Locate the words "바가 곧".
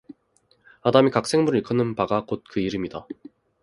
1.93-2.43